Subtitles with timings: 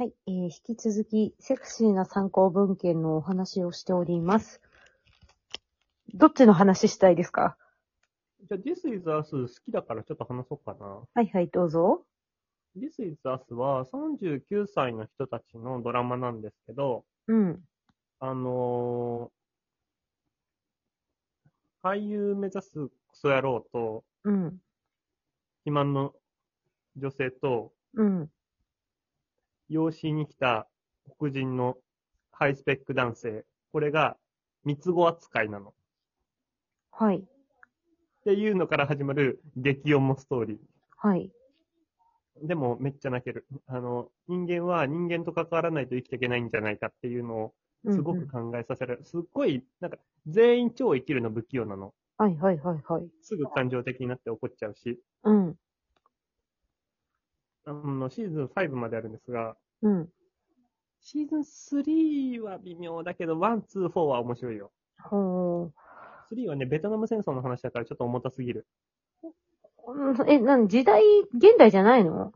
[0.00, 4.60] はい、えー、引き続き、セクシーな参考文献のお話をしております。
[6.14, 7.56] どっちの話したいですか？
[8.48, 10.86] じゃあ、This is Us 好きだからちょっと話そうかな。
[10.86, 12.04] はいはい、どうぞ。
[12.76, 17.60] This is Us は39歳の人たちのドラマなんですけど、うん。
[18.20, 19.38] あのー
[21.88, 24.60] 俳優目指すクソ野郎と、うん。
[25.64, 26.12] 肥満の
[26.96, 28.30] 女性と、うん。
[29.68, 30.68] 養子に来た
[31.18, 31.76] 黒人の
[32.32, 33.44] ハイスペック男性。
[33.72, 34.16] これが
[34.64, 35.70] 三つ子扱いなの。
[35.70, 35.72] っ
[36.90, 37.24] はい。
[38.24, 40.58] ていうのから始まる激音もストーリー。
[40.96, 41.30] はい。
[42.42, 43.46] でもめっちゃ泣ける。
[43.66, 47.54] あの、人間は人間と関わらないと生きていけないんじゃないかっていうのを
[47.90, 49.04] すごく考えさせられる。
[49.04, 51.94] すっごい、なんか、全員超生きるの不器用なの。
[52.16, 53.08] はいはいはいはい。
[53.22, 55.00] すぐ感情的になって怒っちゃうし。
[55.24, 55.56] うん。
[57.68, 60.08] あの、シーズン5まであるんですが、うん。
[61.02, 64.72] シーズン3は微妙だけど、1、2、4は面白いよ。
[65.02, 65.70] ほー。
[66.34, 68.66] 3はね、ベトナム戦争の話だからちょっと重たすぎる。
[69.86, 71.02] うんえ、なん、時代、
[71.34, 72.32] 現代じゃないの？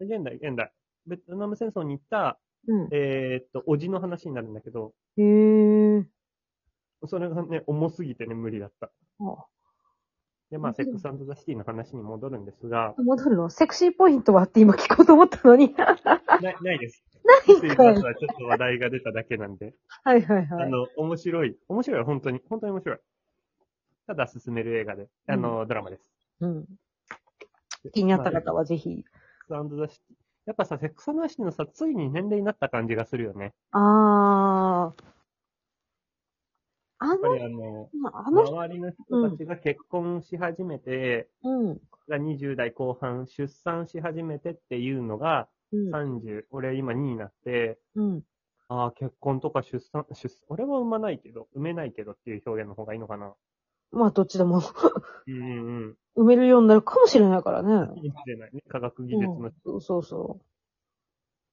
[0.00, 0.72] 現代、現代。
[1.06, 2.88] ベトナム戦争に行った、うん。
[2.92, 6.04] えーっと、おじの話になるんだけど、へー。
[7.06, 8.90] それがね、重すぎてね、無理だった。
[9.20, 9.46] あ
[10.54, 15.74] で、まあ、うんセックスザ・シティの話に戻るんですが、戻るのセクシーポイントはって今聞こうと思ったのに。
[15.74, 17.02] ない、ないです。
[17.24, 20.64] ないかいはちょっと話題が出ただけなんで、はいはいはい。
[20.64, 21.56] あの、面白い。
[21.68, 22.40] 面白い、本当に。
[22.48, 22.98] 本当に面白い。
[24.06, 26.08] ただ進める映画で、あの、ドラマです。
[26.40, 26.66] うん。
[27.92, 29.04] 気になった方はぜひ。
[29.48, 30.14] セックスザ・シティ。
[30.46, 33.54] やっぱさ、セックスザ・シティのさ、ついに年齢になった感じがするよね。
[33.72, 35.13] あー。
[37.04, 41.80] あやっぱの、りあの、あの人、周りの人たちが結婚し始めて、うん。
[42.08, 45.90] が20代後半、出産し始めてっていうのが、うん。
[45.90, 48.22] 30、俺今2になって、うん。
[48.68, 53.34] ああ、結婚とか出産、出産、俺は産まないけど、産めないけどっていう表現の方がいいのかな。
[53.92, 54.60] まあ、どっちでも
[55.26, 55.96] うんうんうん。
[56.16, 57.86] 埋めるようになるかもしれないからね。
[57.86, 58.62] かもしれないね。
[58.68, 59.52] 科学技術の。
[59.64, 60.40] うん、そうそ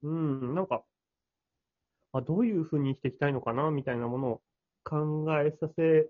[0.03, 0.83] うん、なんか、
[2.13, 4.41] あ、どういう風に生きていきたいのかな、みたいなものを
[4.83, 6.09] 考えさせ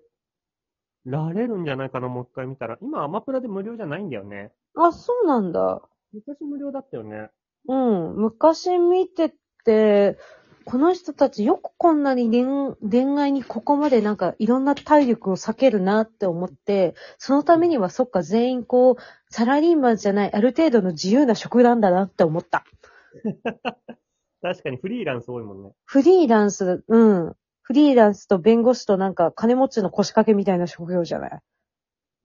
[1.04, 2.78] られるんじゃないかな、もう一回見たら。
[2.80, 4.52] 今、アマプラで無料じゃないんだよね。
[4.74, 4.82] う。
[4.82, 5.82] あ、そうなんだ。
[6.12, 7.30] 昔無料だったよね。
[7.68, 8.16] うん。
[8.16, 9.34] 昔見て
[9.64, 10.18] て、
[10.64, 18.96] この人たちよくこんなに恋恋愛にここまでなんかいろんな体力を避けるなって思って、そのためにはそっか全員こう、
[19.28, 22.64] サラリーマンじゃない、ある程度の自由な職なんだなって思った。
[24.42, 25.72] 確かにフリーランス多いもんね。
[25.84, 27.36] フリーランス、うん。
[27.72, 31.30] フリーランスと弁護士となんか金持ちの腰掛けみたいな職業じゃない？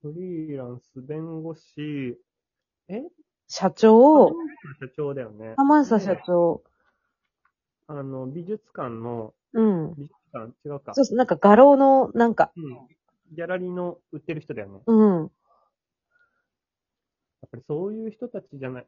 [0.02, 2.18] フリーランス、弁護士、
[2.88, 3.00] え？
[3.46, 4.34] 社長、社
[4.94, 5.54] 長だよね。
[5.56, 6.62] アマンサ社長、
[7.86, 9.94] あの、美術館の、うん。
[9.94, 10.52] 美術館？
[10.66, 10.92] 違うか。
[10.92, 12.64] そうそう、なんか画廊の、なんか、うん。
[13.34, 14.80] ギャラリーの売ってる人だよね。
[14.86, 15.20] うん。
[15.22, 15.24] や
[17.46, 18.86] っぱりそういう人たちじゃない。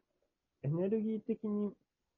[0.65, 1.73] エネルギー的に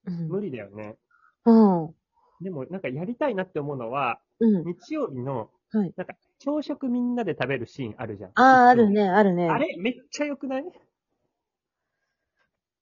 [0.06, 0.28] うん。
[0.28, 0.96] 無理だよね。
[1.44, 1.94] うん。
[2.42, 4.64] でも、なんかやりたいなって思うのは、うん。
[4.64, 8.30] 日曜日の、はいなんか、朝食みんなで食べるシーンあるじゃん。
[8.34, 8.90] ああ、ある。
[8.90, 9.48] ね、あるね。
[9.48, 10.64] あれ、めっちゃ良くない？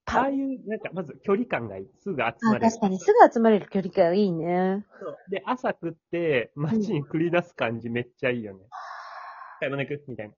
[0.06, 1.91] あパあいう、なんか、まず距離感がいい。
[2.03, 2.72] すぐ集まあ、れる。
[2.72, 4.84] 確かに、すぐ集まれる距離感がいいね。
[5.00, 8.65] そうで、朝食って、街に繰り出す感じめっちゃいいよね。
[9.60, 10.34] 買い物行くみたいな。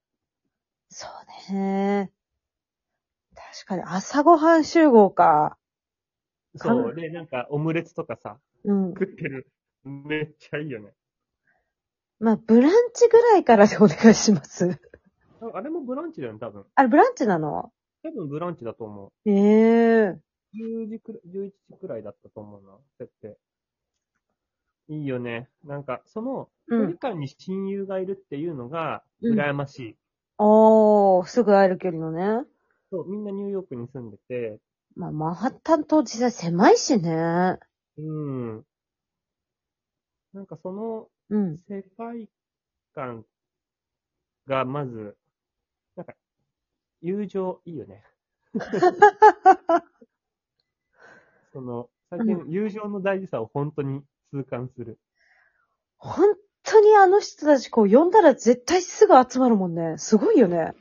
[0.91, 1.07] そ
[1.51, 2.13] うね。
[3.35, 5.57] 確かに、朝ごはん集合か。
[6.57, 6.95] そう。
[6.95, 8.89] で、なんか、オムレツとかさ、うん。
[8.91, 9.49] 食ってる。
[9.85, 10.93] めっちゃいいよね。
[12.21, 14.79] まあ、ブランチぐらいからでお願いします。
[15.41, 16.65] ああれもブランチだよね、多分。
[16.75, 17.73] あれ、ブランチなの？
[18.05, 20.23] 多分ブランチだと思ええう。
[20.55, 23.37] 10時くらい、11時くらいだったと思うな、設定。
[24.89, 25.49] いいよね。
[25.65, 26.97] なんか、その、うん距離。
[26.99, 29.97] 感に親友がいるっていうのが、うん羨ましい。
[30.39, 32.45] おー、すぐ会える距離のね。
[32.91, 34.59] そう、みんなニューヨークに住んでて、
[34.97, 37.59] まあ、マンハッタンと実際狭いしね。
[37.99, 38.65] うん。
[40.33, 41.57] なんかそのうん。
[41.69, 42.29] 世界
[42.95, 43.25] 観
[44.47, 45.17] がまず、
[45.97, 46.15] なんか、
[47.01, 48.05] 友情いいよね。
[51.53, 54.03] その、最近友情の大事さを本当に
[54.33, 54.99] 痛感する。
[55.99, 59.95] 本当にあの人たちこう呼んだら絶対すぐ集まるもんね。
[59.99, 60.75] すごいよね。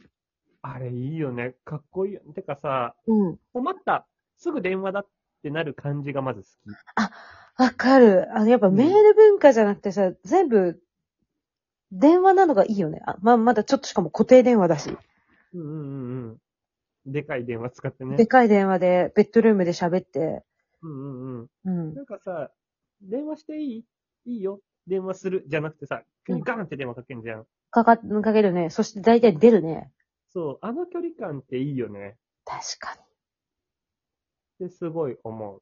[0.62, 1.56] あれいいよね。
[1.66, 2.22] かっこいいよ。
[2.36, 3.38] てかさ、うん。
[3.54, 4.06] 困った。
[4.38, 5.08] すぐ電話だっ
[5.42, 7.62] てなる感じがまず好き。
[7.62, 8.28] わかる。
[8.36, 10.82] あの、やっぱメール文化じゃなくてさ、全部、
[11.92, 13.02] 電話なのがいいよね。
[13.06, 14.98] あ、まあ、まだちょっとしかも固定電話だし。
[15.54, 16.40] うんうんうん
[17.06, 17.12] うん。
[17.12, 18.16] でかい電話使ってね。
[18.16, 20.44] でかい電話で、ベッドルームで喋って、
[20.82, 21.50] うんうんうん。
[21.66, 21.94] うん。
[21.96, 22.52] なんかさ、
[23.02, 23.86] 電話していい？
[24.26, 24.60] いいよ。
[24.88, 25.44] 電話する。
[25.48, 27.46] じゃなくてさ、ガーンって電話かけんじゃん。
[27.72, 28.70] かか、かけるね。
[28.70, 29.92] そして大体出るね。
[30.34, 32.18] そう、あの距離感っていいよね。
[32.46, 33.02] 確かに。
[34.66, 35.62] ってすごい思う。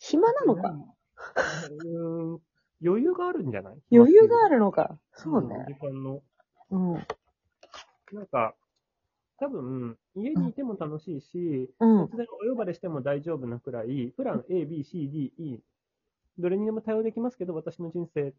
[0.00, 0.68] 暇なのか？
[0.70, 2.40] うーん、
[2.84, 3.78] 余裕があるんじゃない？
[3.96, 4.98] 余裕があるのか。
[5.12, 5.64] そううんね。
[5.66, 6.22] 時間の。
[6.70, 7.06] うん。
[8.12, 8.54] なんか、
[9.38, 12.04] 多分、家にいても楽しいし、うん。
[12.04, 15.60] 突然お呼ばれしても大丈夫なくらい、プラン A、B、C、D、E、
[16.38, 18.34] どれにでも対応できますけど、私の人生、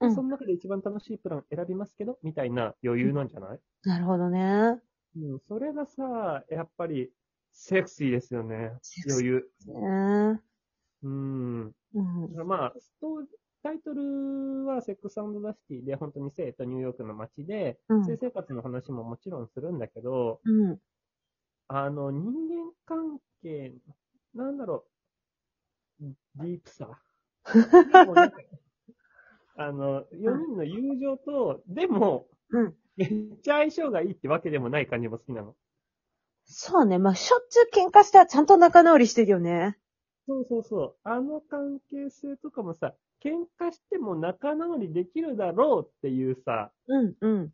[0.00, 4.80] うんその中で一番楽しいプラン選びますけど、みたいな余裕なんじゃない、なるほどね。
[5.16, 7.10] うん、それがさ、やっぱり、
[7.52, 8.72] セクシーですよね
[9.08, 9.50] 余裕。
[9.66, 10.40] ね
[11.04, 11.72] うん。
[11.94, 12.46] うん。
[12.46, 12.72] まあ、
[13.62, 20.78] タイトルはセックスザシティで、本当に生とニューヨークの街で、うん性生活の話ももちろんするんだけど、うん。
[21.68, 23.72] あの、人間関係、
[24.34, 24.84] なんだろ
[26.02, 26.04] う、
[26.36, 26.98] ディープさ。
[29.56, 32.74] あの、4人の友情と、でも、うん。
[32.96, 33.10] めっ
[33.42, 35.54] ちゃ相性がいいってわけでもない感じも好きなの。
[36.44, 36.98] そうね。
[36.98, 39.76] まあ、しょっちゅう喧嘩したらちゃんと仲直りしてるよね。
[40.26, 40.96] そうそうそう。
[41.02, 47.52] あの関係性とかもさ、喧嘩しても仲直りできるだろうっていうさ、うん、うん、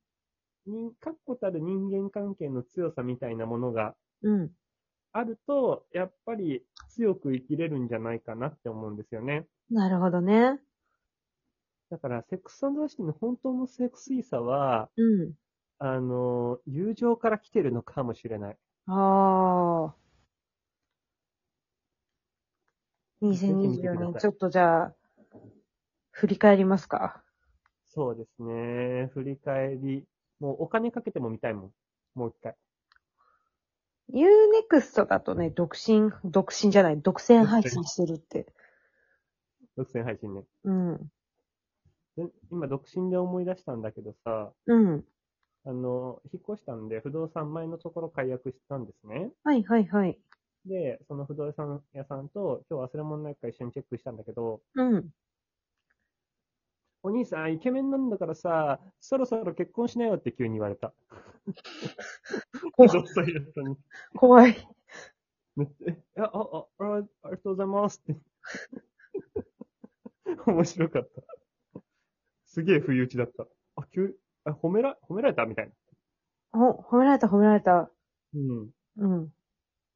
[0.66, 4.50] 人確固たる人間関係の強さみたいなものがうん。
[5.12, 9.46] あると、やっぱり強く生きれるんじゃないかなって思うんですよね。
[9.70, 10.60] なるほどね。
[11.90, 15.32] だから、セックスザシティの本当のセクシーさは、うん。
[15.78, 18.58] あの、友情から来てるのかもしれない。
[18.86, 19.94] ああ。
[23.20, 24.94] 見てみてく2024ださい年、ちょっとじゃあ、
[26.12, 27.22] 振り返りますか？
[27.86, 29.10] そうですね。
[29.14, 30.04] 振り返り。
[30.38, 31.72] もうお金かけても見たいもん。
[32.14, 32.56] もう一回。
[34.12, 38.52] Unext だとね、独身、独身じゃない、独占配信してるって。
[39.76, 40.44] 独占配信ね。
[40.64, 41.12] うん。
[42.26, 45.04] で今、独身で思い出したんだけどさ、うん。
[45.64, 49.30] あの、引っ越したんで、不動産前のところ解約したんですね。
[49.44, 50.18] はいはいはい。
[50.66, 55.10] で、その不動産屋さんと、今日忘れ物ないか一緒にチェックしたんだけど、うん。
[57.02, 60.92] お兄さん、イケメンなんだからさ、そろそろ結婚しなよって急に言われた。
[62.76, 63.76] 不動産屋さんに。
[64.14, 64.56] 怖い。
[65.56, 68.20] めっちゃ、え、あ、あ、あ、あありがとうございますって。
[70.46, 71.39] 面白かった。
[72.52, 73.46] すげえ不意打ちだった。
[73.76, 74.12] あ、急、
[74.44, 75.46] あ、褒めら、褒められた？
[75.46, 75.70] みたい
[76.52, 76.68] な。
[76.68, 77.88] お、褒められた褒められた。
[78.34, 78.70] うん。
[78.96, 79.32] うん。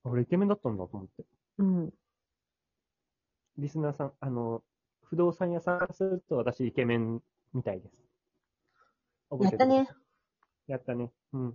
[0.05, 1.25] あ俺イケメンだったんだと思って。
[1.59, 1.91] うん。
[3.59, 4.63] リスナーさん、あの、
[5.03, 7.21] 不動産屋さんすると私イケメン
[7.55, 8.01] みたいです。
[9.31, 9.89] 覚やってたね。。
[10.69, 11.11] やったね。
[11.33, 11.55] うん。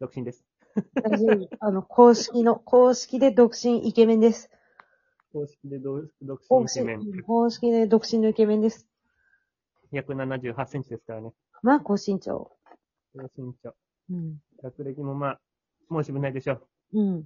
[0.00, 0.46] 独身です。
[0.94, 1.48] 大丈夫。
[1.60, 4.50] あの、公式の、公式で独身イケメンです。
[5.34, 7.02] 公式で独独身公イケメン。
[7.02, 8.88] 式公式で独身のイケメンです。
[9.92, 11.32] 178センチですからね。
[11.62, 12.50] まあ、高身長。
[13.16, 13.74] 高身長。
[14.10, 14.38] うん。
[14.62, 15.40] 学歴もまあ、
[15.90, 16.54] 申し分ないでしょ
[16.92, 17.00] う。
[17.00, 17.24] うん。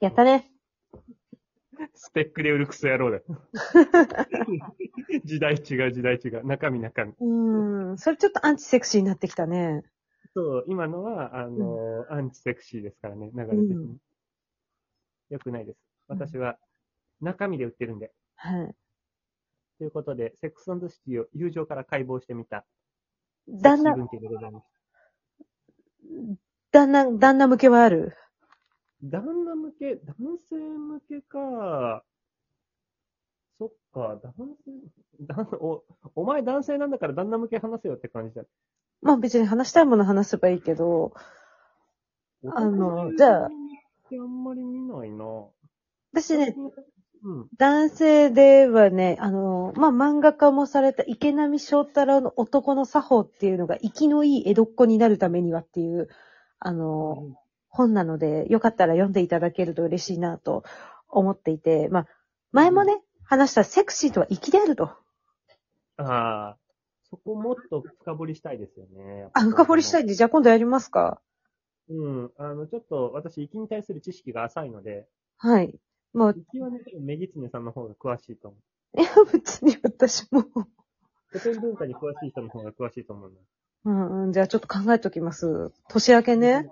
[0.00, 0.50] やったね。
[1.94, 3.22] スペックで売るクソ野郎だよ。
[5.24, 6.46] 時代違う時代違う。
[6.46, 7.14] 中身中身。
[7.20, 7.98] うん。
[7.98, 9.84] それちょっとアンチセクシーになってきたね。
[10.34, 13.74] そう、今のは、あの、アンチセクシーですからね、流れ的に。
[13.74, 13.98] うん
[15.30, 15.78] よくないです。
[16.08, 16.58] 私は、
[17.20, 18.12] 中身で売ってるんで。
[18.36, 18.74] はい。
[19.78, 22.66] ということで、セックスシティを友情から解剖してみた。
[23.48, 24.64] 旦那セクシー、文献でございます。
[26.72, 28.16] 旦那、旦那向けはある？
[29.02, 32.04] 旦那向け、男性向けか。
[33.58, 34.72] そっか、男性、
[35.20, 38.42] だお、お前男性なんだから旦那向け話せよって感じだ。
[39.00, 41.12] まあ別に話したいもの話せばいいけど、
[42.44, 43.48] あのじゃああ
[44.24, 45.24] んまり見ないな。
[46.12, 46.54] 私ね、
[47.22, 47.48] うん。
[47.56, 56.08] 男性ではね、あの、まあ、漫画家もされた池波正太郎の男の作法っていうのが、生きのいい江戸っ子になるためにはっていう、
[56.58, 57.36] あの、
[57.68, 60.64] 本なので、よかったら読んでいただけると嬉しいなと
[61.08, 62.06] 思っていて、まあ、
[62.52, 64.90] 前もね、話したセクシーとは粋であると。
[65.96, 66.56] ああ、
[67.10, 69.28] そこもっと深掘りしたいですよね。
[69.32, 71.20] あ、深掘りしたいんで、じゃあ今度やりますか
[71.88, 72.30] うん。
[72.36, 75.06] あの、ちょっと私、生きに対する知識が浅いので、
[75.36, 75.78] はい。
[76.14, 78.56] もう、生きはね、メギツネさんの方が詳しいと思
[78.94, 79.00] う。
[79.00, 80.44] いや、別に私も。
[81.28, 83.38] 古典文化に詳しい人の方が詳しいと思うな。
[83.84, 85.72] うん、うん、じゃあちょっと考えときます。
[85.88, 86.70] 年明けね。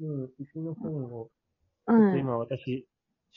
[0.00, 1.28] うん、生きの本を、
[1.86, 2.18] うん。
[2.18, 2.86] 今私、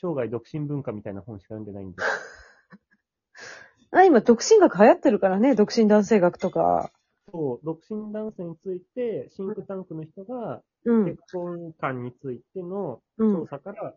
[0.00, 1.96] 生涯独身文化みたいな本しか読んでないんで。
[3.90, 6.92] あ、今、独身学流行ってるからね、独身男性学とか。
[7.30, 11.18] そう、独身男性について、シンクタンクの人が、うん結。
[11.32, 13.46] 婚観についてのうん調。
[13.48, 13.94] 査から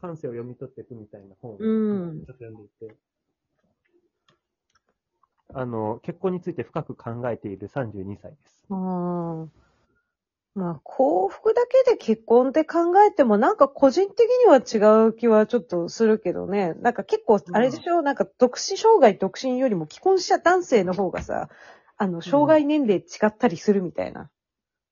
[0.00, 2.96] 感性を読み取っていくみたいな本をちうんょっと読んでいて、
[5.54, 8.64] あの、結婚について深く考えている32歳です。
[8.70, 9.48] あー
[10.54, 16.74] まあ、幸福だけで結婚って考えても、なんか個人的には違う気はちょっとするけどね。
[16.74, 21.48] なんか結構、あれでしょ、なんか独身、生涯独身よりも既婚者男性の方がさ、
[21.96, 24.30] あの、障害年齢違ったりするみたいな。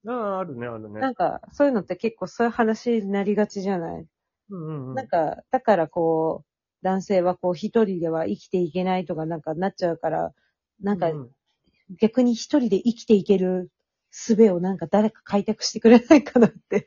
[0.06, 1.00] ああ、あるね、あるね。
[1.00, 4.06] なんか、そういうのって結構そういう話になりがちじゃない、
[4.50, 4.94] うんうんうん。
[4.94, 6.48] なんか、だからこう、
[6.82, 10.32] 男性はこう一人では生きていけないとかなんかなっちゃうから、
[10.80, 11.10] なんか
[12.00, 13.70] 逆に一人で生きていける
[14.12, 16.86] 術をなんか誰か開拓してくれないかなって。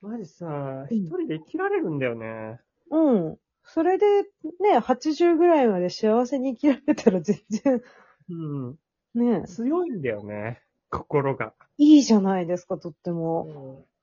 [0.00, 2.60] マジさ、うん一人で生きられるんだよね。
[2.90, 3.38] うん。
[3.64, 4.22] それで
[4.60, 7.82] ね、80ぐらいまで幸せに生きられたら全然、
[8.30, 8.78] うん。
[9.14, 11.52] ね、強いんだよね、心が。
[11.76, 13.44] いいじゃないですか、とっても。
[13.44, 13.97] うん。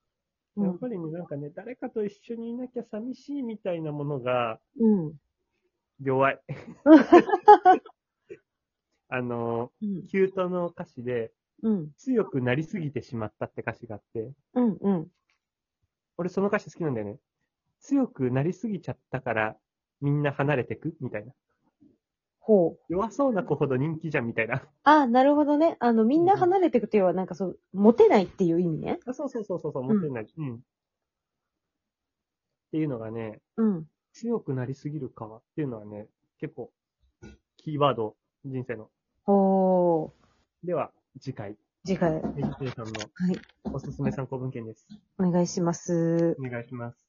[0.58, 5.14] やっぱりね、なんかね、誰かと一緒にいなきゃ寂しいみたいなものがうん。
[6.02, 6.40] 弱い。
[9.10, 10.04] あの、うん。
[10.08, 11.32] キュートの歌詞で、
[11.62, 11.92] うん。
[11.98, 14.78] 強くなりすぎてしまったって歌詞があって、うん。
[14.80, 15.08] うん。
[16.18, 17.20] 俺その歌詞好きなんだよね。
[17.80, 19.58] 強くなりすぎちゃったから、
[20.02, 21.34] みんな離れてくみたいな。
[22.46, 22.94] ほう。
[22.94, 24.62] 弱そうな子ほど人気じゃんみたいな。
[24.84, 25.78] ああ、なるほどね。
[25.80, 29.00] あの、みんな離れていくというのは、なんかそう、モテないっていう意味ね。
[29.08, 30.28] あそうそうそうそう、思ってない。
[30.38, 30.56] うん。
[30.56, 30.60] っ
[32.72, 33.88] ていうのがね、うん。
[34.14, 36.08] 強くなりすぎるかっていうのはね、
[36.40, 36.70] 結構、
[37.58, 38.92] キーワード、人生の。
[39.24, 40.14] ほ
[40.64, 40.68] う。
[40.68, 42.12] では、次回、次回。
[42.12, 43.40] メディテーションのはい。
[43.74, 44.88] おすすめ参考文献です。
[45.18, 46.38] お願いします。
[46.40, 47.05] お願いします。